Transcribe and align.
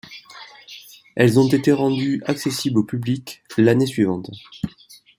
Elles 1.15 1.37
ont 1.39 1.47
été 1.47 1.71
rendues 1.71 2.23
accessibles 2.25 2.79
au 2.79 2.83
public 2.83 3.43
l'année 3.59 3.85
suivante. 3.85 4.31